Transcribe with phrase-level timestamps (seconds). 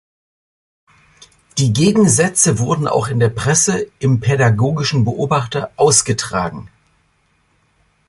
[1.59, 6.71] Die Gegensätze wurden auch in der Presse, im «Pädagogischen Beobachter», ausgetragen.